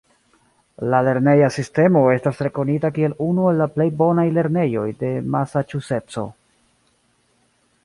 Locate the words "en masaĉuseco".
5.11-6.27